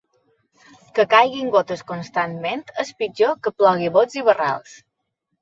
[0.95, 4.77] Que caiguin gotes constantment és pitjor que plogui a bots i barrals.